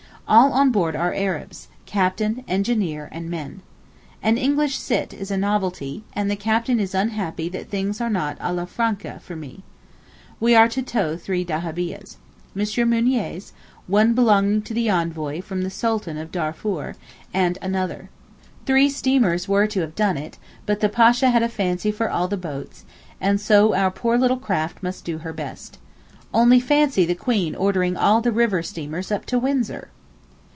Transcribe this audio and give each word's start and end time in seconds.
All 0.27 0.53
on 0.53 0.71
board 0.71 0.95
are 0.95 1.13
Arabs—captain, 1.13 2.45
engineer, 2.47 3.09
and 3.11 3.29
men. 3.29 3.61
An 4.23 4.37
English 4.37 4.77
Sitt 4.77 5.13
is 5.13 5.29
a 5.29 5.35
novelty, 5.35 6.05
and 6.13 6.31
the 6.31 6.37
captain 6.37 6.79
is 6.79 6.95
unhappy 6.95 7.49
that 7.49 7.69
things 7.69 7.99
are 7.99 8.09
not 8.09 8.37
alla 8.39 8.65
Franca 8.65 9.19
for 9.21 9.35
me. 9.35 9.61
We 10.39 10.55
are 10.55 10.69
to 10.69 10.81
tow 10.81 11.17
three 11.17 11.43
dahabiehs—M. 11.43 12.89
Mounier's, 12.89 13.51
one 13.87 14.13
belonging 14.13 14.61
to 14.61 14.73
the 14.73 14.89
envoy 14.89 15.41
from 15.41 15.63
the 15.63 15.69
Sultan 15.69 16.17
of 16.17 16.31
Darfour, 16.31 16.95
and 17.33 17.57
another. 17.61 18.09
Three 18.65 18.87
steamers 18.89 19.49
were 19.49 19.67
to 19.67 19.81
have 19.81 19.95
done 19.95 20.15
it, 20.15 20.37
but 20.65 20.79
the 20.79 20.87
Pasha 20.87 21.29
had 21.29 21.43
a 21.43 21.49
fancy 21.49 21.91
for 21.91 22.09
all 22.09 22.29
the 22.29 22.37
boats, 22.37 22.85
and 23.19 23.41
so 23.41 23.75
our 23.75 23.91
poor 23.91 24.17
little 24.17 24.39
craft 24.39 24.81
must 24.81 25.03
do 25.03 25.17
her 25.17 25.33
best. 25.33 25.77
Only 26.33 26.61
fancy 26.61 27.05
the 27.05 27.15
Queen 27.15 27.53
ordering 27.53 27.97
all 27.97 28.21
the 28.21 28.31
river 28.31 28.63
steamers 28.63 29.11
up 29.11 29.25
to 29.25 29.37
Windsor! 29.37 29.89